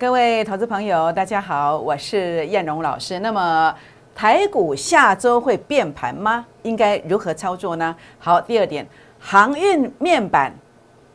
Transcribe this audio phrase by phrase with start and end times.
[0.00, 3.18] 各位投资朋友，大家好，我是燕荣老师。
[3.18, 3.74] 那么
[4.14, 6.46] 台股下周会变盘吗？
[6.62, 7.94] 应该如何操作呢？
[8.18, 8.86] 好，第二点，
[9.18, 10.54] 航运面板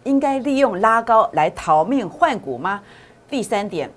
[0.03, 2.79] 应该利用拉高来逃命换股吗？
[3.27, 3.89] 第三点，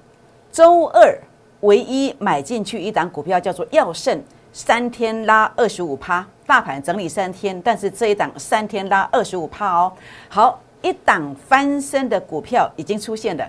[0.50, 1.14] 周二
[1.60, 4.18] 唯一买进去一档股票叫做耀盛，
[4.54, 9.92] 三天拉二十五趴，大盘整理三天，但是这一档三天拉二十五趴哦。
[10.30, 13.46] 好，一档翻身的股票已经出现了。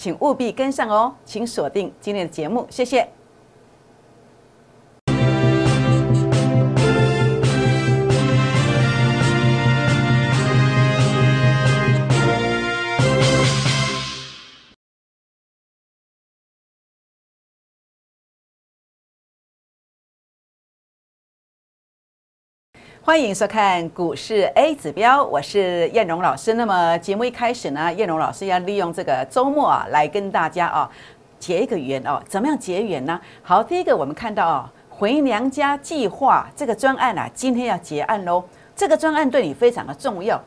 [0.00, 3.06] 请务必跟上哦，请锁定今天的节目，谢谢。
[23.02, 26.52] 欢迎收看股市 A 指标，我是燕荣老师。
[26.52, 30.88] 那么节目一开始呢，燕荣老师要利用这个周末啊，来跟大家啊
[31.38, 32.22] 结一个缘哦。
[32.28, 33.18] 怎么样结缘呢？
[33.42, 38.44] 好，第一个我们看到啊，回娘家计划这个专案啊，今天要结案喽。
[38.76, 40.38] 这个专案对你非常的重要，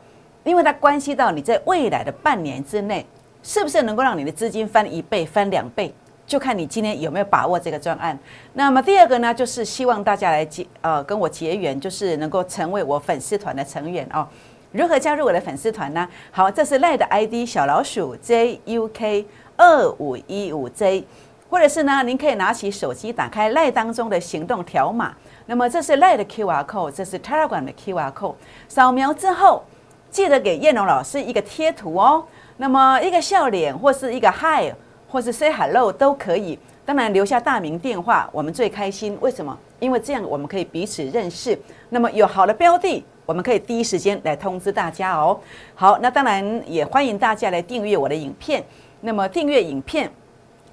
[0.44, 3.04] 因为它关系到你在未来的半年之内，
[3.42, 5.92] 是不是能够让你的资金翻一倍、翻两倍。
[6.26, 8.18] 就看你今天有没有把握这个专案。
[8.54, 14.26] 那么第二个呢，就是希望大家来结呃跟我结缘，就是能够成为我粉丝团的成员哦。
[14.72, 16.08] 如何加入我的粉丝团呢？
[16.32, 19.24] 好，这是赖的 ID 小老鼠 JUK
[19.56, 21.04] 二五一五 J，
[21.48, 25.14] 或者是呢，您可以拿起手机打开赖当中的行动条码。
[25.46, 28.34] 那么这是赖的 QR code，这是 Telegram 的 QR code。
[28.66, 29.62] 扫描之后，
[30.10, 32.24] 记得给燕龙老师一个贴图哦。
[32.56, 34.74] 那么一个笑脸或是一个 Hi。
[35.14, 39.16] 或是 say hello 都可以，当然留下大名电话，我们最开心。
[39.20, 39.56] 为什么？
[39.78, 41.56] 因为这样我们可以彼此认识。
[41.90, 45.38] 那么有好的标的，我们可以第一时间来通知大家哦。
[45.76, 48.60] 好，那当然也欢迎大家来订阅我的影片。
[49.02, 50.10] 那么订阅影片，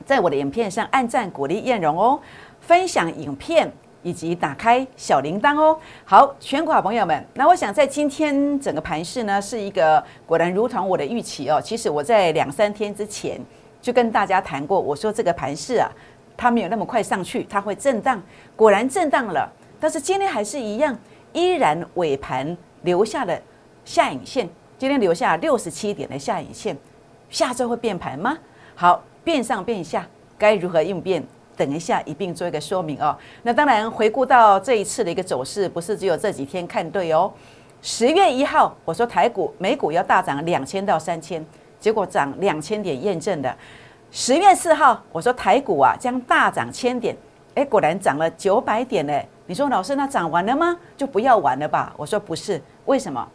[0.08, 2.20] 在我的影片上按赞鼓励艳荣哦，
[2.62, 5.78] 分享影片以及打开小铃铛哦。
[6.04, 11.62] 好，全国好朋友们，那我想在今天整个盘市呢，是一个果然如同我的预期哦。
[11.64, 13.40] 其实我在两三天之前。
[13.82, 15.90] 就跟大家谈过，我说这个盘势啊，
[16.38, 18.22] 它没有那么快上去，它会震荡。
[18.56, 20.98] 果然震荡了，但是今天还是一样，
[21.34, 23.38] 依然尾盘留下了
[23.84, 24.48] 下影线。
[24.78, 26.78] 今天留下六十七点的下影线，
[27.30, 28.38] 下周会变盘吗？
[28.76, 31.24] 好，变上变下，该如何应变？
[31.58, 33.16] 等一下一并做一个说明哦。
[33.44, 37.32] 那当然，回顾到这一次的一个走势，不是只有这几天看对哦。
[37.84, 41.46] 十月一号，我说台股、美股要大涨两千到三千。
[41.82, 43.54] 结果涨两千点验证的，
[44.12, 47.18] 十月四号我说台股啊将大涨千点，
[47.56, 49.14] 哎果然涨了九百点呢。
[49.48, 50.78] 你说老师那涨完了吗？
[50.96, 51.92] 就不要玩了吧？
[51.98, 53.28] 我说不是，为什么？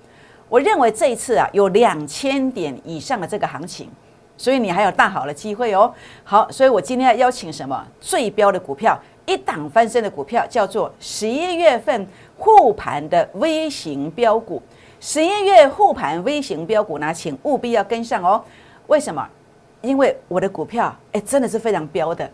[0.49, 3.91] 我认为这一次啊有两千点以上的这个行情，
[4.37, 5.93] 所以你还有大好的机会哦。
[6.23, 8.97] 好，所以我今天要邀请什么最标的股票，
[9.27, 12.07] 一档翻身的股票，叫做十一月份
[12.39, 14.63] 护盘的微型标股。
[15.07, 18.43] 十一月护盘微型标股呢，请务必要跟上哦。
[18.89, 19.25] 为什么？
[19.81, 22.29] 因为我的股票哎，真的是非常标的，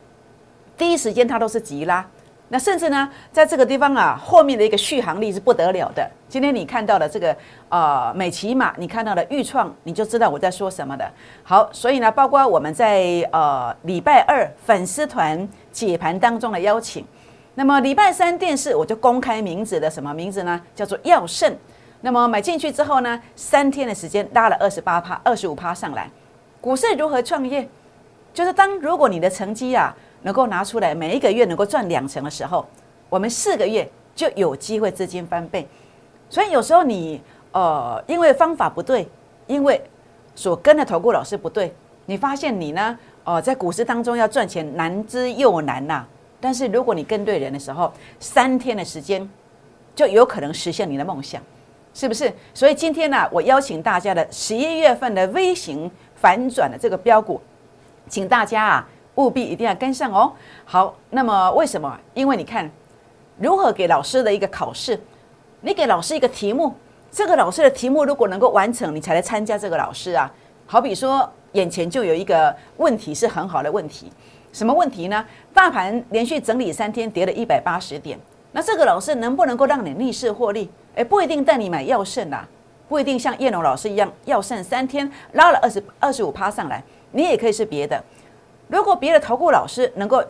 [0.75, 2.03] 第一时间它都是急拉。
[2.49, 6.11] 那甚至呢，在这个地方啊，后面的一个续航力是不得了的。
[6.31, 7.37] 今天你看到了这个
[7.69, 11.06] 呃美骑马，你看到了豫创，你就知道我在说什么的。
[11.43, 17.05] 好，所以呢，包括我们在呃礼拜二粉丝团解盘当中的邀请，
[17.55, 20.59] 那么礼拜三电视我就公开名字的什么名字呢？
[20.75, 21.55] 叫做耀盛。
[22.03, 26.11] 那么买进去之后呢，三天的时间拉了二十八趴、二十五趴上来。
[26.61, 27.67] 股市如何创业？
[28.35, 32.67] 就是当如果你的成绩啊能够拿出来，每一个月能够赚两成的时候，
[33.09, 35.67] 我们四个月就有机会资金翻倍。
[36.29, 37.21] 所以有时候你
[37.53, 39.09] 呃，因为方法不对，
[39.47, 39.81] 因为
[40.35, 41.75] 所跟的投顾老师不对，
[42.07, 46.05] 你发现你呢，呃，在股市当中要赚钱难之又难呐。
[46.41, 49.29] 但是如果你跟对人的时候，三天的时间
[49.95, 51.41] 就有可能实现你的梦想。
[51.95, 52.33] 是不是？
[52.55, 57.41] 所以今天呢，我邀请大家的十一月份的微型反转的这个标股，
[58.09, 60.33] 请大家啊务必一定要跟上哦。
[60.65, 61.99] 好，那么为什么？
[62.15, 62.71] 因为你看，
[63.39, 64.99] 如何给老师的一个考试，
[65.61, 66.75] 你给老师一个题目，
[67.11, 70.33] 这个老师的题目如果能够完成，你才来参加这个老师啊。
[70.67, 74.11] 好比说，眼前就有一个问题是很好的问题，
[74.50, 75.23] 什么问题呢？
[75.53, 78.19] 大盘连续整理三天，跌了一百八十点，
[78.53, 80.71] 那这个老师能不能够让你逆势获利？
[80.94, 82.47] 哎，不一定带你买药圣啦，
[82.89, 88.03] 不一定像叶龙老师一样，药圣三天拉了二十二十五趴上来，你也可以是别的。
[88.69, 90.23] 如果别的投顾老师能够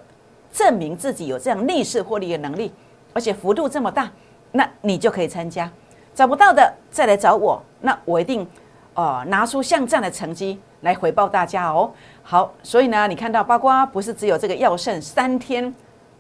[0.53, 2.73] 证明自己有这样逆势获利的能力，
[3.13, 4.11] 而且幅度这么大，
[4.53, 5.71] 那你就可以参加。
[6.15, 8.47] 找不到的再来找我，那我一定
[8.95, 11.91] 哦，拿出像这样的成绩来回报大家哦。
[12.23, 15.75] 好，所以呢，你看到八卦不是只有这个药盛三天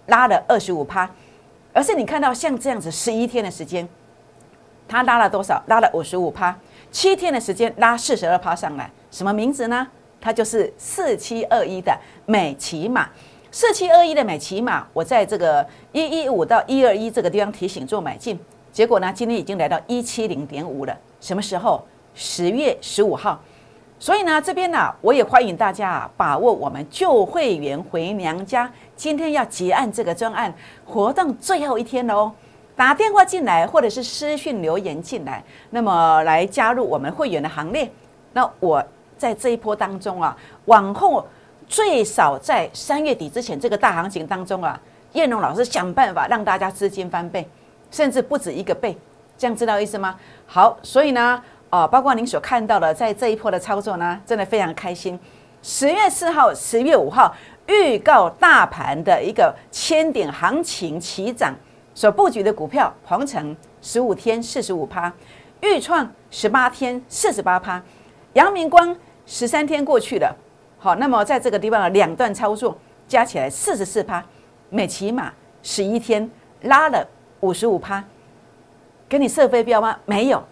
[0.07, 1.09] 拉了二十五趴，
[1.73, 3.87] 而是你看到像这样子十一天的时间，
[4.89, 5.63] 它拉了多少？
[5.67, 6.57] 拉了五十五趴，
[6.91, 9.87] 七天的时间拉四十二趴上来，什么名字呢？
[10.21, 13.09] 它就是四七二一的美骑马。
[13.51, 18.39] 四七二一的美骑马，我在这个一一五到一二一这个地方提醒做买进，
[18.73, 20.97] 结果呢，今天已经来到一七零点五了。
[21.21, 21.83] 什么时候？
[22.15, 23.41] 十月十五号。
[23.99, 30.53] 所以呢，这边呢，我也欢迎大家，把握我们旧会员回娘家，今天要结案这个专案
[30.85, 32.33] 活动最后一天喽。
[32.77, 37.91] 打电话进来，或者是私讯留言进来，那么来加入我们会员的行列。
[38.33, 38.85] 那我
[39.17, 40.37] 在这一波当中啊，
[40.67, 41.27] 往后。
[41.69, 44.79] 最少在三月底之前，这个大行情当中啊，
[45.13, 47.49] 叶龙老师想办法让大家资金翻倍，
[47.91, 48.95] 甚至不止一个倍，
[49.39, 50.15] 这样知道意思吗？
[50.45, 55.19] 好，所以呢，啊，包括您所看到的，在这一波的操作呢，真的非常开心。
[55.63, 57.35] 十月四号、十月五号
[57.69, 61.55] 预告大盘的一个千点行情起涨，
[61.95, 65.13] 所布局的股票，黄城十五天四十五趴，
[65.61, 67.83] 豫创十八天四十八趴，
[68.33, 68.97] 阳明光
[69.27, 70.35] 十三天过去了。
[70.79, 74.25] 好，那么在这个地方的两段操作加起来四十四趴，
[74.71, 76.29] 每起码十一天
[76.63, 77.07] 拉了
[77.41, 78.03] 五十五趴，
[79.09, 79.97] 给你设飞镖吗？
[80.07, 80.43] 没有，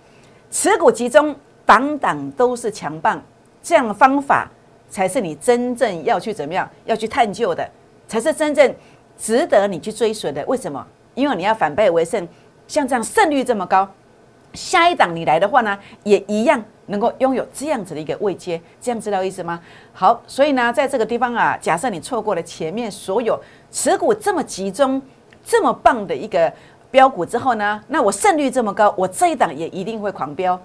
[0.50, 1.34] 持股集中，
[1.64, 3.20] 档档都是强棒，
[3.62, 4.48] 这样的方法
[4.88, 7.68] 才是你真正要去怎么样要去探究的，
[8.06, 8.74] 才是真正
[9.16, 10.44] 值得你去追随的。
[10.46, 10.86] 为什么？
[11.14, 12.26] 因为你要反败为胜，
[12.68, 13.88] 像这样胜率这么高，
[14.54, 16.62] 下一档你来的话呢，也一样。
[16.86, 19.60] 能够拥有这样子的一个位阶，这样知道意思吗？
[19.92, 23.40] 好，所以呢，在这个地方啊，假设你错过了前面所有
[23.70, 25.00] 持股这么集中、
[25.44, 26.52] 这么棒的一个
[26.90, 30.60] 标股之后呢，那我胜率这么高，我这一档也一定会狂飙。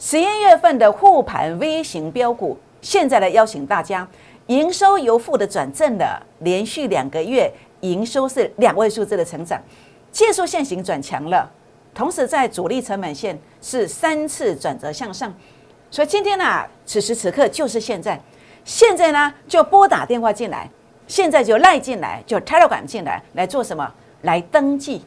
[0.00, 4.04] 十一月份的护盘 V 型标股，现在来邀请大家，
[4.48, 7.48] 营收由负的转正的，连续两个月
[7.82, 9.62] 营收是两位数字的成长，
[10.10, 11.50] 技术线型转强了，
[11.94, 15.32] 同时在主力成本线是三次转折向上。
[15.90, 18.20] 所以今天呢，此时此刻就是现在，
[18.64, 20.68] 现在呢就拨打电话进来，
[21.06, 23.92] 现在就赖进来，就 Telegram 进来来做什么？
[24.22, 25.04] 来登记，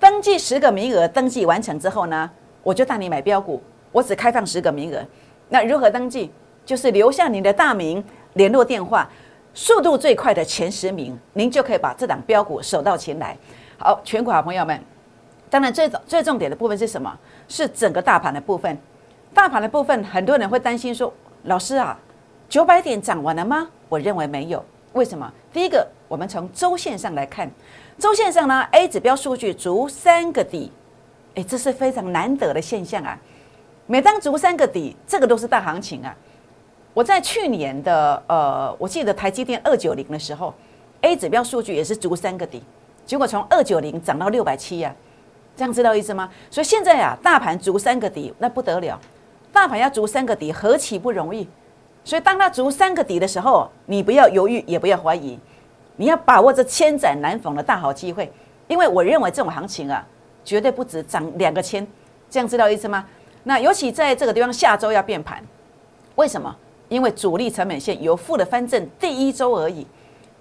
[0.00, 2.30] 登记十个名额，登记完成之后呢，
[2.62, 3.62] 我就带你买标股，
[3.92, 5.02] 我只开放十个名额。
[5.48, 6.30] 那如何登记？
[6.66, 8.04] 就是留下您的大名、
[8.34, 9.08] 联络电话，
[9.54, 13.34] 速度最快的前十名，您就可以把这档标股手到擒来。
[13.80, 14.80] 好，全国好朋友们，
[15.48, 17.16] 当然最最重点的部分是什么？
[17.46, 18.76] 是整个大盘的部分。
[19.32, 21.12] 大盘的部分，很多人会担心说
[21.44, 21.96] ：“老师啊，
[22.48, 24.64] 九百点涨完了吗？”我认为没有。
[24.94, 25.32] 为什么？
[25.52, 27.48] 第一个，我们从周线上来看，
[27.98, 30.72] 周线上呢，A 指标数据足三个底，
[31.36, 33.16] 哎，这是非常难得的现象啊。
[33.86, 36.12] 每当足三个底，这个都是大行情啊。
[36.94, 40.52] 我在去年的呃，我记得台积电二九零的时候
[41.02, 42.62] ，A 指标数据也是足三个底，
[43.08, 44.94] 结果从二九零涨到六百七呀，
[45.56, 46.28] 这样知道意思吗？
[46.50, 49.00] 所以现在啊，大盘足三个底，那不得了。
[49.50, 51.48] 大盘要足三个底，何其不容易！
[52.04, 55.38] 所以当它足三个底的时候，你不要犹豫，也不要怀疑，
[55.96, 58.30] 你要把握这千载难逢的大好机会。
[58.66, 60.06] 因为我认为这种行情啊，
[60.44, 61.86] 绝对不止涨两个千，
[62.28, 63.06] 这样知道意思吗？
[63.44, 65.42] 那尤其在这个地方，下周要变盘，
[66.16, 66.54] 为什么？
[66.90, 69.86] 因为主力成本线由负的翻正第一周而已，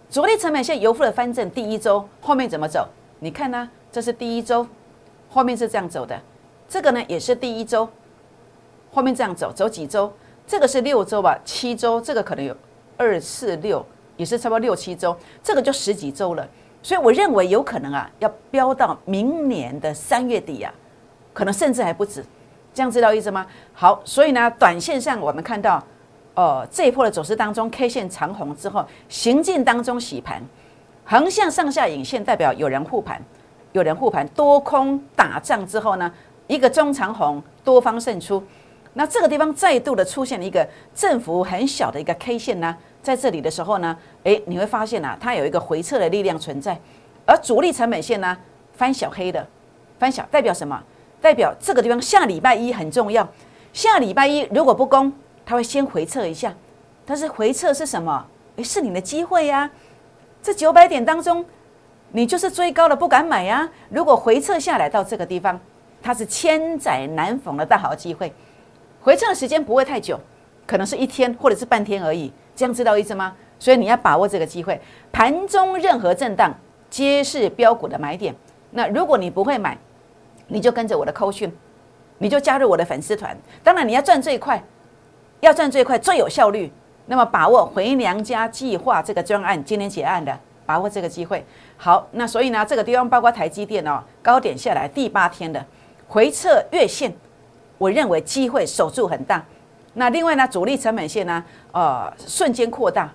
[0.10, 2.88] 主力成本线由负的翻正第一周，后面怎么走？
[3.20, 3.70] 你看呢？
[3.92, 4.66] 这是第一周，
[5.30, 6.18] 后面是这样走的，
[6.70, 7.88] 这个呢也是第一周。
[8.90, 10.12] 后面这样走，走几周？
[10.46, 12.56] 这个是六周吧，七周，这个可能有
[12.96, 13.86] 二四六，
[14.16, 16.48] 也是差不多六七周，这个就十几周了。
[16.82, 20.74] 所以我认为有可能啊，要飙到明年的三月底啊，
[21.34, 22.24] 可能甚至还不止。
[22.74, 23.46] 这样知道意思吗？
[23.74, 25.84] 好，所以呢，短线上我们看到，
[26.38, 30.40] 呃，这一波的走势当中，K 线长红之后，行进当中洗盘，
[31.04, 33.20] 横向上下影线代表有人护盘，
[33.72, 36.14] 有人护盘，多空打仗之后呢，
[36.46, 38.44] 一个中长红，多方胜出。
[38.94, 46.80] 那这个地方再度的出现了一个振幅很小的一个 K 线呢，在这里的时候呢，诶，你会发现啊，它有一个回撤的力量存在，
[47.26, 48.38] 而主力成本线呢
[48.74, 49.44] 翻小黑的，
[49.98, 50.80] 翻小代表什么？
[51.20, 53.28] 代表这个地方下礼拜一很重要，
[53.74, 55.12] 下礼拜一如果不攻，
[55.48, 56.54] 它会先回撤一下，
[57.06, 58.28] 但是回撤是什么？
[58.58, 59.72] 诶，是你的机会呀，
[60.44, 61.46] 这九百点当中，
[62.12, 65.58] 你就是追高了不敢买呀，如果回撤下来到这个地方，
[66.02, 68.34] 它是千载难逢的大好机会。
[69.00, 70.20] 回撤的时间不会太久，
[70.66, 73.34] 可能是一天或者是半天而已，这样知道意思吗？
[73.58, 74.82] 所以你要把握这个机会，
[75.14, 76.54] 盘中任何震荡
[76.90, 78.36] 皆是标股的买点。
[78.72, 79.78] 那如果你不会买，
[80.48, 81.50] 你就跟着我的扣讯，
[82.18, 83.38] 你就加入我的粉丝团。
[83.64, 84.62] 当然你要赚最快，
[85.40, 86.72] 要赚最快、最有效率，
[87.06, 91.46] 那么把握回娘家计划这个专案今天结案的，把握这个机会。
[91.78, 95.64] 好，那所以呢，这个地方包括台积电哦，高点下来第八天的
[96.08, 97.14] 回撤月线，
[97.78, 99.44] 我认为机会守住很大。
[99.94, 103.10] 那另外呢，主力成本线呢，呃，瞬间扩大，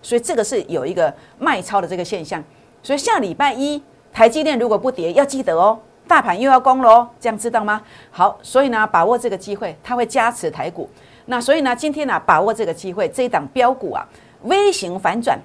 [0.00, 2.42] 所以这个是有一个卖超的这个现象。
[2.82, 5.78] 所以下礼拜一台积电如果不跌，要记得哦，
[6.08, 7.82] 大盘又要攻喽，这样知道吗？
[8.10, 10.88] 好，所以呢，把握这个机会，它会加持台股。
[11.26, 14.06] 那所以呢，今天呢，把握这个机会，这一档标股啊，
[14.44, 15.38] 微型反转，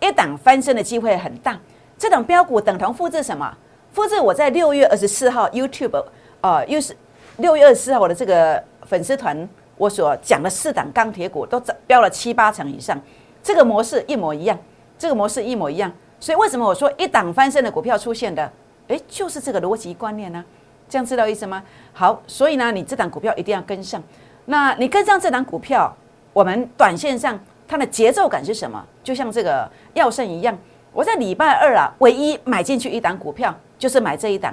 [0.00, 1.58] 一档翻身的机会很大。
[1.96, 3.56] 这档标股等同复制什么？
[3.92, 6.04] 复制我在六月二十四号 YouTube，
[6.40, 6.96] 呃，又是
[7.36, 13.00] 六月二十四号我的这个粉丝团，我所讲的四档钢铁股都标了七八成以上，
[13.42, 14.58] 这个模式一模一样，
[14.98, 15.92] 这个模式一模一样。
[16.18, 18.50] 所以为什么我说一档翻身的股票出现的？
[18.88, 20.44] 诶，就是这个逻辑观念呢，
[20.88, 21.62] 这样知道意思吗？
[21.92, 24.02] 好，所以呢，你这档股票一定要跟上。
[24.50, 25.96] 那你跟上这档股票，
[26.32, 27.38] 我们短线上
[27.68, 28.84] 它的节奏感是什么？
[29.00, 30.58] 就像这个药圣一样。
[30.92, 34.52] 我在礼拜二啊，唯一买进去一档股票，就是买这一档。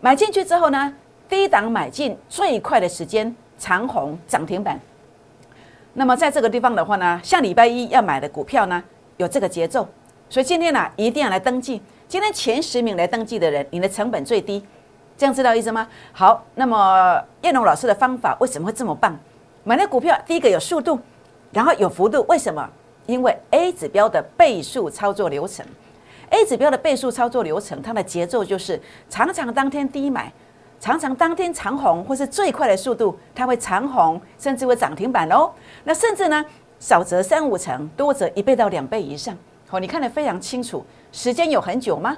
[0.00, 0.92] 买进去之后呢，
[1.28, 4.76] 第一档买进最快的时间，长虹涨停板。
[5.94, 8.82] 那么在这个地方的话呢，像礼拜一要买的股票呢，
[9.18, 9.88] 有这个节奏。
[10.28, 11.80] 所以今天呢，一定要来登记。
[12.08, 14.64] 今天前十名来登记的人，你的成本最低，
[15.16, 15.86] 这样知道意思吗？
[16.12, 19.16] 好，那么叶龙老师的方法为什么会这么棒？
[19.64, 20.98] 买的股票第一个有速度，
[21.52, 22.68] 然后有幅度，为什么？
[23.06, 25.66] 因为 A 指标的倍数操作流程
[26.30, 30.32] ，A 指标的倍数操作流程，它的节奏就是常常当天低买，
[30.78, 35.50] 常常当天长红，或是最快的速度，它会长红，甚至会涨停板哦。
[35.84, 36.44] 那甚至呢，
[36.78, 39.36] 少则三五成，多则一倍到两倍以上。
[39.68, 40.84] 好，你看得非常清楚。
[41.10, 42.16] 时间有很久吗？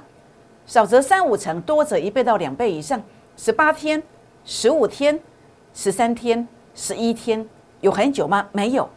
[0.65, 3.01] 少则三五成，多则一倍到两倍以上。
[3.37, 4.01] 十八天、
[4.43, 5.19] 十五天、
[5.73, 7.47] 十三天、十一天，
[7.81, 8.47] 有很久吗？
[8.51, 8.89] 没有，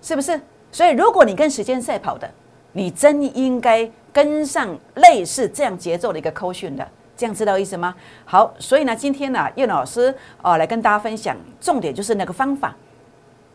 [0.00, 0.40] 是不是？
[0.70, 2.28] 所以，如果你跟时间赛跑的，
[2.72, 7.94] 你真应该跟上类似这样节奏的一个扣训的，这样知道意思吗？
[8.24, 12.74] 好，所以呢，今天呢，叶老师啊，来跟大家分享，重点就是那个方法，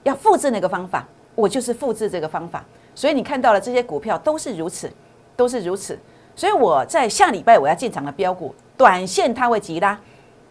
[0.04, 2.64] 要复制那个方法，我就是复制这个方法。
[2.96, 4.92] 所以你看到了这些股票都是如此，
[5.36, 5.98] 都是如此。
[6.38, 10.00] 所以我在下礼拜我要进场的标股，短线它会急拉，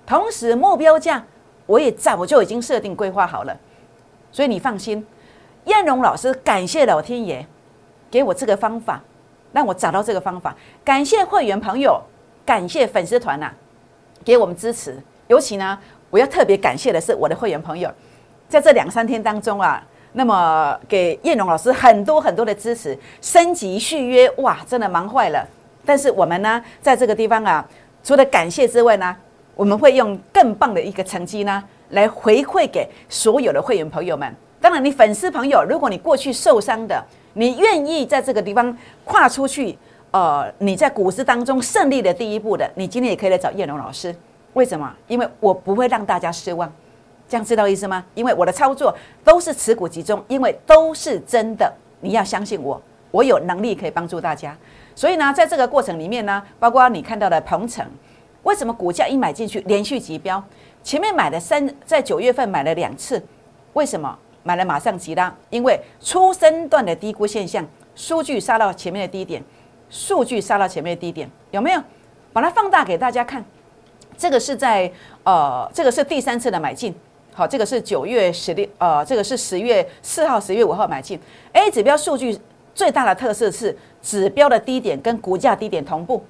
[0.05, 1.25] 同时目标价
[1.64, 3.57] 我也早就已经设定规划好了，
[4.33, 5.07] 所以你放心。
[5.66, 7.47] 燕荣老师，感谢老天爷
[8.11, 9.00] 给我这个方法，
[9.52, 10.55] 让我找到这个方法。
[10.85, 12.02] 感谢会员朋友，
[12.45, 13.52] 感谢粉丝团呐，
[14.25, 15.00] 给我们支持。
[15.28, 15.78] 尤其呢，
[16.11, 17.88] 我要特别感谢的是我的会员朋友，
[18.49, 19.81] 在这两三天当中啊，
[20.14, 25.47] 那么给燕荣老师很多很多的支持，升级续约，哇，真的忙坏了。
[25.87, 27.66] 但是我们呢，在这个地方啊，
[28.02, 29.16] 除了感谢之外呢，
[29.55, 34.35] 我们会用更棒的一个成绩呢，来回馈给所有的会员朋友们。
[34.61, 37.02] 当然，你粉丝朋友，如果你过去受伤的，
[37.35, 39.78] 你愿意在这个地方跨出去，
[40.11, 44.14] 呃，你在股市当中胜利的第一步的，你今天也可以来找叶龙老师。
[44.55, 44.93] 为什么？
[45.07, 46.73] 因为我不会让大家失望，
[47.28, 48.05] 这样知道意思吗？
[48.14, 54.57] 因为我的操作都是持股集中，因为都是真的，你要相信我，我有能力可以帮助大家。
[54.96, 57.86] 所以呢，在这个过程里面呢，包括你看到的鹏程，
[58.42, 60.42] 为什么股价一买进去连续急飙？
[60.82, 63.22] 前面买了三，在九月份买了两次，
[63.74, 64.18] 为什么？
[64.42, 69.42] 买了马上急拉，因为初升段的低估现象，数据杀到前面的低点，
[69.90, 71.82] 数据杀到前面的低点，有没有？
[72.32, 73.44] 把它放大给大家看。
[74.16, 74.90] 这个是在
[75.24, 76.94] 呃，这个是第三次的买进，
[77.34, 81.18] 好，这个是九月十六，呃，这个是十月四号、十月五号买进。
[81.52, 82.38] A 指标数据
[82.76, 86.23] 最大的特色是指标的低点跟股价低点同步。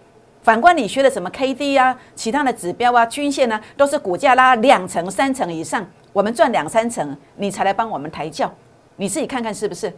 [0.43, 5.85] 反观你学的什么 K D 啊，其他的指标啊、均线呢，都是股价拉两成、三成以上。
[6.12, 8.50] 我们赚两三成，你才来帮我们抬轿，
[8.95, 9.93] 你自己看看是不是？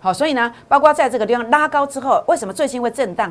[0.00, 3.30] 好，所以呢，包括在这个地方拉高之后，为什么最近会震荡？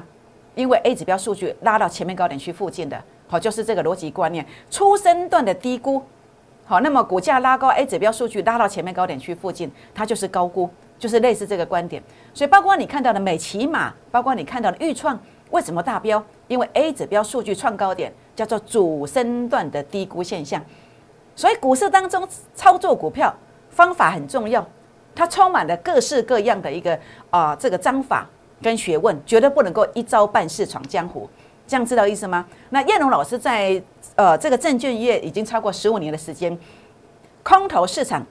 [0.53, 4.45] 因为 A 指标数据拉到前面高点区附近的，好，就是这个逻辑观念。
[4.69, 6.03] 初升段的低估，
[6.65, 10.69] 好，那么股价拉高，A 指标数据拉到前面高点区附近，它就是高估，
[11.01, 12.01] 就是类似这个观点。
[12.31, 16.23] 所以，包括你看到的美骑马，包括你看到的预创，为什么大标？
[16.47, 20.63] 因为 A 指标数据创高点，叫做主升段的低估现象。
[21.35, 23.33] 所以股市当中操作股票
[23.71, 24.63] 方法很重要，
[25.15, 26.97] 它充满了各式各样的一个
[27.31, 28.29] 啊这个章法
[28.61, 31.27] 跟学问，绝对不能够一招半式闯江湖。
[31.65, 32.45] 这样知道意思吗？
[32.69, 33.81] 那叶龙老师在
[34.15, 36.55] 呃这个证券业已经超过十五年的时间，
[37.43, 38.25] 空头市场、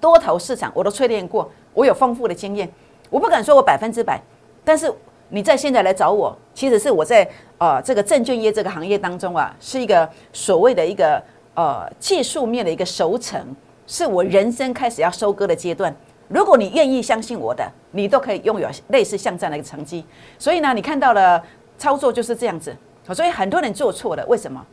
[0.00, 2.68] 多头市场我都淬炼过，我有丰富的经验。
[3.10, 4.20] 我不敢说我百分之百，
[4.64, 4.92] 但是
[5.28, 11.22] 你在现在来找我，其实是我在呃这个证券业这个行业当中啊，是一个所谓的一个。
[11.54, 13.44] 呃，技术面的一个熟成，
[13.84, 15.92] 是我人生开始要收割的阶段。
[16.28, 20.06] 如果你愿意相信我的，你都可以拥有类似像这样的一个成绩。
[20.38, 21.42] 所以呢，你看到了
[21.76, 22.72] 操作就是这样子。
[23.12, 24.64] 所以很多人做错了，为什么？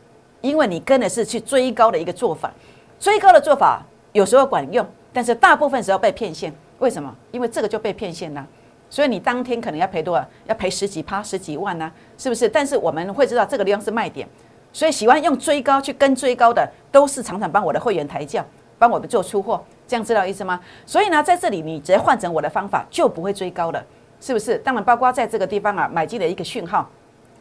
[0.42, 2.52] 因为你跟的是去追高的一个做法，
[3.00, 6.54] 追高的做法有时候管用，但是大部分时候被骗线。
[6.78, 7.14] 为什么？
[7.32, 8.46] 因为这个就被骗线了。
[8.88, 10.24] 所以你当天可能要赔多少？
[10.46, 11.90] 要赔十几趴、十几万呢？
[12.16, 12.48] 是不是？
[12.48, 14.28] 但是我们会知道这个地方是卖点，
[14.72, 18.44] 所以喜欢用追高去跟追高的，都是常常帮我的会员抬轿，
[18.78, 19.62] 帮我们做出货。
[19.88, 20.60] 这样知道意思吗？
[20.84, 23.84] 所以呢，在这里你直接换成我的方法，就不会追高了，
[24.20, 24.56] 是不是？
[24.58, 26.88] 当然，包括在这个地方啊，买进的一个讯号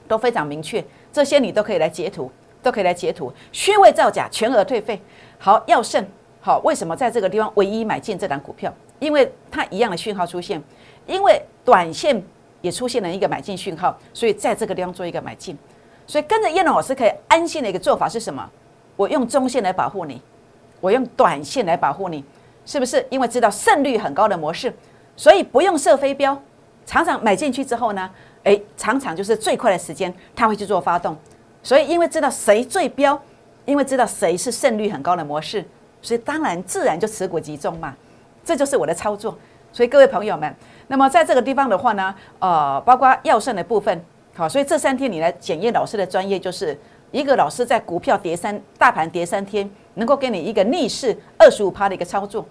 [0.08, 2.32] 都非常明确，这些你都可以来截图，
[2.64, 5.00] 都可以来截图，虚伪造假，全额退费。
[5.38, 6.04] 好，要胜
[6.42, 8.74] 好，为什么在这个地方唯一买进这档股票？
[9.00, 10.62] 因为它一样的讯号出现，
[11.06, 12.22] 因为短线
[12.62, 15.58] 也出现了一个买进讯号，所以在这个地方做一个买进。
[16.08, 18.50] 所以跟着叶龙老师可以安心的一个做法是什么？
[18.96, 20.22] 我用中线来保护你，
[20.80, 22.24] 我用短线来保护你。
[22.66, 24.74] 是不是因为知道胜率很高的模式，
[25.16, 26.36] 所以不用设飞镖，
[26.84, 28.10] 常常买进去之后呢，
[28.42, 31.16] 诶，常常就是最快的时间，他会去做发动。
[31.62, 33.22] 所以因为知道谁最标，
[33.66, 35.64] 因为知道谁是胜率很高的模式，
[36.02, 37.96] 所以当然自然就持股集中嘛。
[38.46, 39.38] 这就是我的操作。
[39.74, 40.56] 所以各位朋友们，
[40.88, 46.80] 那么在这个地方的话呢，呃，包括要胜的部分，好，所以这三天你来检验老师的专业，就是
[47.12, 49.70] 一个老师在股票跌三，大盘跌三天。
[49.98, 52.46] 能够给你一个逆势二十五趴的一个操作，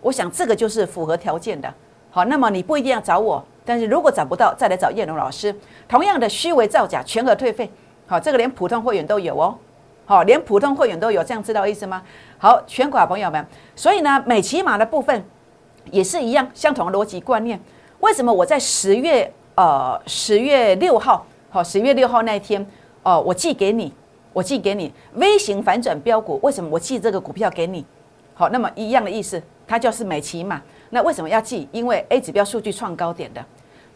[0.00, 1.72] 我想这个就是符合条件的。
[2.10, 5.54] 好，那么你不一定要找我，但是如果找不到，再来找叶龙老师。
[5.86, 7.70] 同样的虚伪造假，全额退费。
[8.08, 9.56] 好，这个连普通会员都有哦。
[10.06, 12.02] 好，连普通会员都有，这样知道意思吗？
[12.36, 15.24] 好，全款朋友们，所以呢，美骑马的部分
[15.92, 17.60] 也是一样，相同的逻辑观念。
[18.00, 22.64] 为什么我在十月呃十月六号，好，十月六号那一天，
[23.02, 23.92] 哦，我寄给你。
[24.34, 27.84] 我寄给你 V 型反转标股，为什么我寄这个股票给你？
[28.34, 30.62] 好，那么一样的意思，它就是美骑嘛。
[30.90, 31.66] 那为什么要寄？
[31.72, 33.44] 因为 A 指标数据创高点的，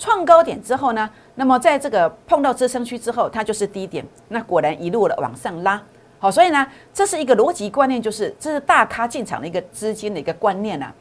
[0.00, 4.04] 创高点之后呢，那么在这个碰到支撑区之后，它就是低点。
[4.28, 5.80] 那果然一路的往上拉。
[6.19, 10.93] 好，所以呢，这是一个逻辑观念，就是这是大咖进场的一个资金的一个观念呐。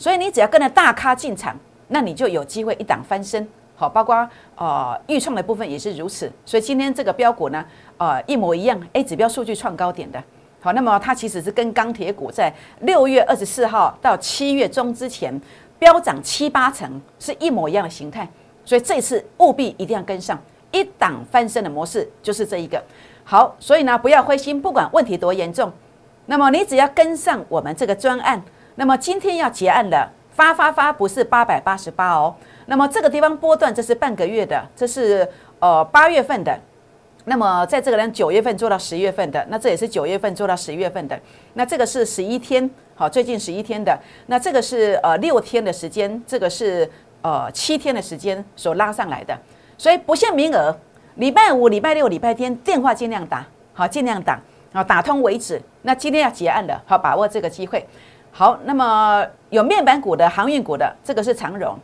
[0.00, 1.54] 所以你只要跟着大咖进场，
[1.88, 3.46] 那你就有机会一档翻身。
[3.76, 6.32] 好，包括呃预创的部分也是如此。
[6.46, 7.62] 所以今天这个标股呢。
[7.98, 10.24] 呃，一模一样，A 指标数据创高点的，
[10.62, 15.38] 好，那么它其实是跟钢铁股在六月二十四号到七月中之前
[15.78, 18.26] 飙涨七八成是一模一样的形态，
[18.64, 22.82] 所以这次务必一定要跟上一档翻身的模式，就是这一个。
[23.22, 25.70] 好，所以呢不要灰心，不管问题多严重，
[26.24, 28.42] 那么你只要跟上我们这个专案，
[28.80, 36.58] 那么今天要结案了，发发发不是八百八十八哦，那么这个地方波段这是半个月的，这是呃八月份的。
[37.26, 41.20] 那么在这个呢，九月份做到十月份的，那这也是九月份做到十月份的，
[41.52, 43.94] 那这个是十一天，好，最近十一天的，
[44.28, 46.90] 那这个是呃六天的时间，这个是
[47.20, 49.38] 呃七天的时间所拉上来的，
[49.76, 50.74] 所以不限名额，
[51.16, 54.40] 礼拜五、礼拜六、礼拜天电话尽量打，好，尽量打，
[54.72, 55.60] 好，打通为止。
[55.82, 57.86] 那今天要结案了，好，把握这个机会。
[58.32, 61.78] 好，那么有面板股的、航运股的，这个是长荣，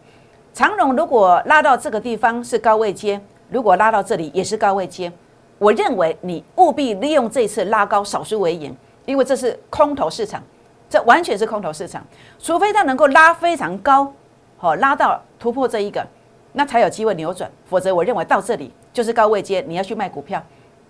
[0.55, 5.13] 长荣如果拉到这个地方是高位接，如果拉到这里也是高位接。
[5.59, 8.75] 我认为你务必利用这次拉高，少输为赢，
[9.07, 10.43] 因为这是空头市场，
[10.89, 12.05] 这完全是空头市场。
[12.39, 14.13] 除非它能够拉非常高，
[14.57, 16.07] 好拉到突破这一个，
[16.53, 17.51] 那才有机会扭转。
[17.69, 20.43] 否则，我认为到这里就是高位接，你要去卖股票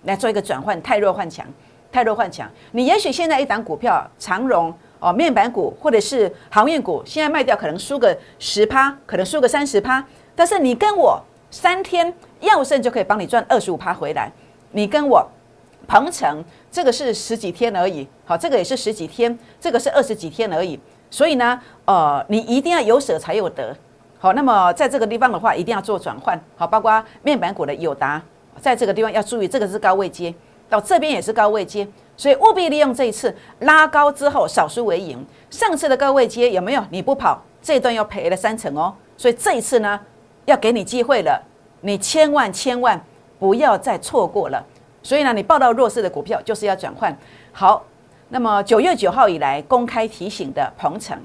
[0.03, 1.45] 来做一个转换，太弱换强，
[1.91, 2.49] 太弱换强。
[2.71, 10.03] 你也许现在一档股票长荣哦，面板股或者是航运股，现在卖掉可能输个十趴，可能输个三十趴，
[10.35, 14.31] 但是你跟我三天要胜就可以帮你赚二十五趴回来。
[14.71, 15.25] 你跟我
[15.87, 20.77] 鹏程，这个是十几天而已，好，这个也是十几天，这个是二十几天而已，
[21.09, 23.73] 所以呢，呃，你一定要有舍才有得，
[24.19, 28.21] 好，那么在这个地方的话，一定要做转换，好，包括面板股的友达，
[28.59, 30.33] 在这个地方要注意，这个是高位接，
[30.67, 35.25] 到这边也是高位接，所以务必利用这一次拉高之后少输为赢。
[35.49, 36.83] 上次的高位接有没有？
[36.89, 39.97] 你不跑，这一段又赔了三成哦，所以这一次呢，
[40.43, 41.41] 要给你机会了，
[41.79, 43.01] 你千万千万。
[43.39, 44.65] 不要再错过了，
[45.03, 47.15] 所以呢，你报到弱势的股票就是要转换
[47.51, 47.83] 好。
[48.29, 51.15] 那么九月九号以来公开提醒的鹏程，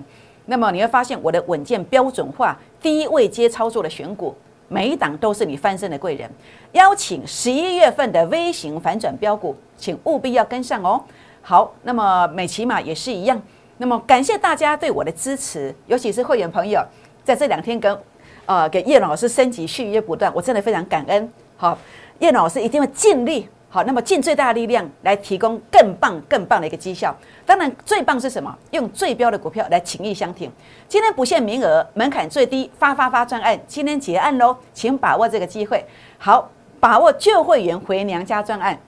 [0.44, 4.37] 那么你会发现我的稳健标准化低位接操作的选股，
[4.72, 6.30] 每一档都是你翻身的贵人。
[6.72, 11.02] 邀请十一月份的微型反转标股，请务必要跟上哦。
[11.42, 13.40] 好，那么美骑马也是一样。
[13.76, 16.82] 那么感谢大家对我的支持，尤其是会员朋友
[17.22, 17.98] 在这两天跟
[18.46, 21.30] 呃给叶老师升级续约不断，我真的非常感恩。
[21.56, 21.76] 好。
[22.18, 27.16] 叶老师一定会尽力，好，那么尽最大的力量来提供更棒、更棒的一个绩效。
[27.46, 28.54] 当然，最棒是什么？
[28.72, 30.52] 用最标的股票来情谊相挺。
[30.87, 35.82] 今天不限名额，门槛最低，发发发专案，今天结案喽，请把握这个机会。
[36.18, 38.78] 好，把握旧会员回娘家专案。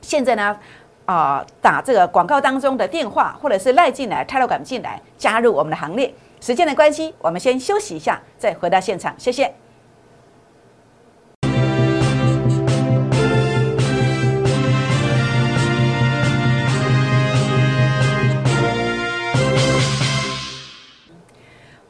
[0.00, 0.58] 现在呢，
[1.04, 6.12] 啊，打这个广告当中的电话，或者是赖进来、泰罗感进来，加入我们的行列。
[6.40, 9.14] 时间的关系，我们先休息一下，再回到现场。
[9.16, 9.54] 谢谢。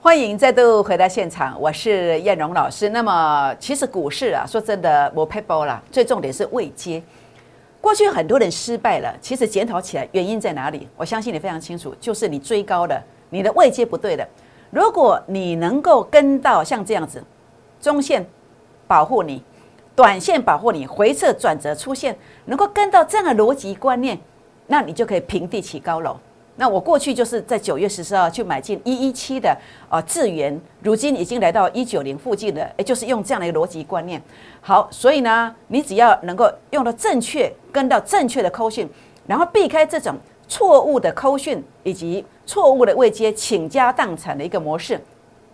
[0.04, 2.90] 欢迎再度回到现场，我是燕荣老师。
[2.90, 5.82] 那么，其实股市啊，说真的，我拍包了。
[5.90, 7.02] 最重点是未接。
[7.80, 10.86] 过去很多人失败了，其实检讨起来原因在哪里？
[10.94, 14.28] 我相信你非常清楚，就是你追高了，你的位接不对的。
[14.70, 17.24] 如果你能够跟到像这样子，
[17.80, 18.26] 中线
[18.86, 19.42] 保护你，
[19.96, 22.14] 短线保护你，回撤转折出现，
[22.44, 24.20] 能够跟到这样的逻辑观念，
[24.66, 26.18] 那你就可以平地起高楼。
[26.56, 29.56] 那我过去就是在九月十四号去买进一一七的
[29.88, 34.22] 啊智源，如今已经来到一九零附近了，也就是用这样的一个逻辑观念。
[34.60, 38.88] 好，所以呢，你只要能够用到正确，跟到正确的扣讯，
[39.26, 40.14] 然后避开这种
[40.46, 45.00] 错误的扣讯以及错误的未接倾家荡产的一个模式，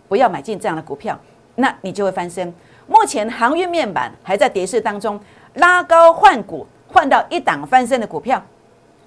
[0.07, 1.19] 不要买进这样的股票，
[1.55, 2.53] 那你就会翻身。
[2.85, 5.19] 目前航运面板还在跌势当中，
[5.55, 8.39] 拉高换股，换到一档翻身的股票，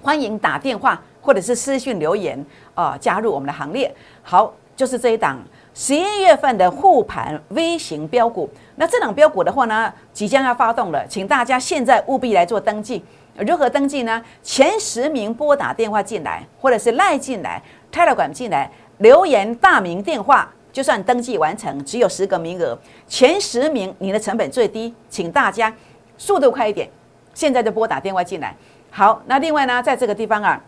[0.03, 1.01] 欢迎打电话。
[1.25, 2.39] 或者是私信留言
[2.75, 3.93] 啊，加入我们的行列。
[4.23, 5.39] 好，就是这一档
[5.73, 8.49] 十一月份的护盘微型标股。
[8.77, 13.03] 那这档标股的话呢，即将要发动了，请大家现在务必来做登记。
[13.39, 14.23] 如何登记呢？
[14.43, 17.61] 前十名拨打电话进来，或者是赖进来、
[17.91, 22.79] 泰勒管进来，留言大名电话，就算登记完成，只有十个名额。
[23.09, 25.75] 前十名，你的成本最低，请大家
[26.19, 26.89] 速度快一点，
[27.33, 28.55] 现在就拨打电话进来。
[28.91, 30.61] 好，那另外呢，在这个地方啊。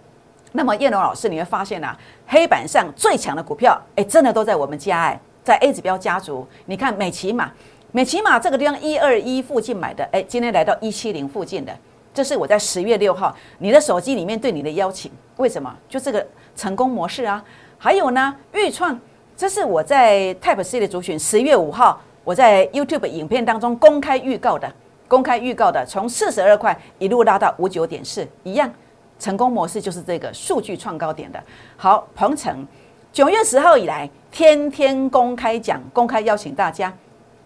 [0.56, 1.94] 那么叶龙老师，你会发现啊，
[2.26, 6.48] 黑板上最强的股票，哎，真的都在我们家哎，在 A 指标家族。
[6.64, 7.52] 你看美骑马，
[7.92, 11.76] 美骑马这个地方一二一附近买的，哎，今天来到一七零附近的，
[12.14, 15.12] 这是我在十月六号你的手机里面对你的邀请。
[15.36, 15.72] 为什么？
[15.90, 17.44] 就这个成功模式啊。
[17.76, 18.98] 还有呢，预创，
[19.36, 24.72] 这是我在 Type C 的族群，十月五号我在 YouTube 影片当中公开预告的，
[25.06, 28.72] 公开预告的，从四十二块一路拉到五九点四，一样。
[29.18, 31.42] 成功模式就是这个数据创高点的。
[31.76, 32.66] 好，鹏程
[33.12, 36.92] 九月十号以来，天天公开讲，公开邀请大家。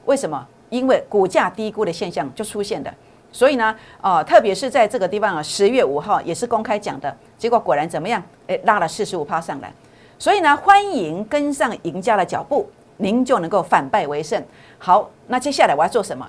[0.07, 0.47] 为什么？
[0.69, 2.93] 因为股价低估的现象就出现的。
[3.33, 8.21] 所以呢，啊，特别是在这个地方啊，十月五号也是公开讲的，结果果然怎么样？
[8.49, 9.73] 诶，拉了四十五趴上来。
[10.19, 14.43] 所以呢，欢迎跟上赢家的脚步，您就能够反败为胜。
[14.79, 16.29] 好，那接下来我要做什么？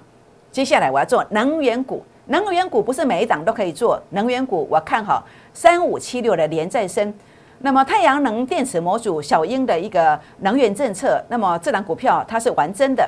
[0.52, 2.04] 接下来我要做能源股。
[2.40, 5.22] 能源股不是每一档都可以做，能源股我看好
[5.54, 7.14] 三五七六的连再生，
[7.60, 13.08] 那么太阳能电池模组小英的一个能源政策，那么这档股票它是玩真的，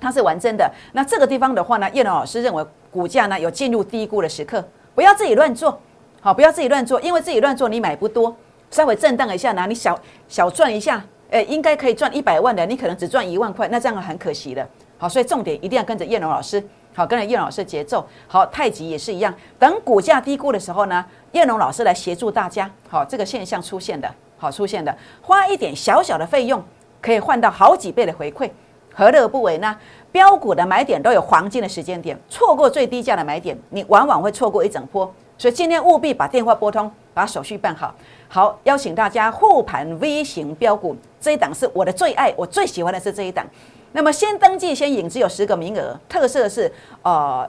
[0.00, 0.72] 它是玩真的。
[0.94, 5.78] 那这个地方的话呢，叶龙老师认为股价呢有进入低估的时刻，不要自己乱做，
[6.22, 8.34] 好，不要自己乱做，因为自己乱做你买不多，
[8.70, 14.66] 稍微震荡一下呢，你小小赚一下，诶，应该可以赚一百万的，你可能只赚一万块，那这样很可惜的。
[14.96, 16.66] 好，所以重点一定要跟着叶龙老师。
[16.96, 18.02] 好，跟着叶老师节奏。
[18.26, 19.32] 好，太极也是一样。
[19.58, 22.70] 等股价低估的时候呢，叶龙老师来协助大家。
[22.88, 26.64] 好，这个现象出现的，好出现的，花一点小小的费用，
[27.02, 28.50] 可以换到好几倍的回馈，
[28.94, 29.76] 何乐不为呢？
[30.10, 35.12] 标股的买点都有黄金的时间点，错过最低价的买点，你往往会错过一整波。
[35.36, 37.94] 所以今天务必把电话拨通，把手续办好。
[38.26, 43.46] 好，邀请大家护盘 V 型标股这一档是我的最爱，我最喜欢的是这一档。
[43.92, 45.98] 那么先登记先赢，只有十个名额。
[46.08, 46.70] 特色是
[47.02, 47.48] 呃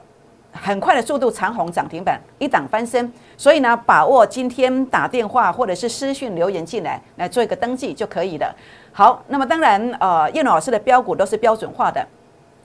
[0.51, 3.11] 很快的速度，长虹涨停板一档翻身。
[3.35, 8.55] 所以呢，把握今天打电话或者是私讯留言进来，来做一个登记就可以了。
[8.91, 12.03] 好，那么当然呃叶老师的标股都是标准化的，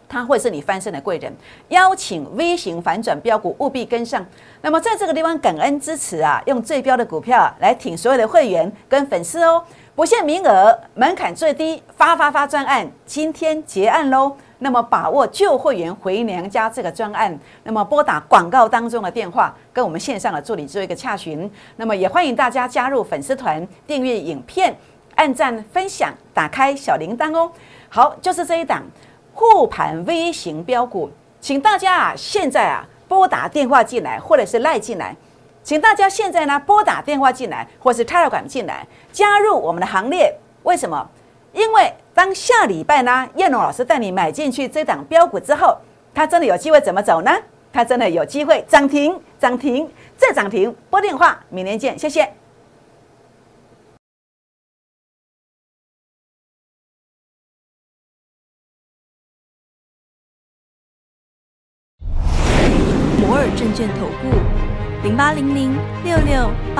[0.08, 1.30] 他会是你翻身的贵人。
[1.68, 4.24] 邀请 V 型反转标股务必跟上。
[4.62, 9.62] 那么在这个地方感恩支持啊，用最标的股票来挺所有的会员跟粉丝哦。
[9.94, 14.34] 不限名额，门槛最低，发发发专案，今天结案喽。
[14.60, 21.50] 那么把握旧会员回娘家这个专案，那么拨打广告当中的电话，跟我们线上的助理做一个洽询。
[21.76, 24.74] 那么也欢迎大家加入粉丝团，订阅影片，
[25.16, 27.52] 按赞分享，打开小铃铛哦。
[27.90, 28.82] 好，就是这一档
[29.34, 35.14] 护盘微型标股，请大家啊，现在啊拨打电话进来，或者是赖进来。
[35.62, 40.34] 请大家现在呢拨打电话进来，或是 Telegram 进来，加入我们的行列。
[40.64, 41.08] 为什么？
[41.52, 45.76] 因为当下礼拜呢，燕龙老师带你买进去这档标股之后，
[46.14, 47.30] 它真的有机会怎么走呢？
[47.72, 50.74] 它真的有机会涨停，涨停，再涨停。
[50.90, 52.41] 拨电话，明天见，谢谢。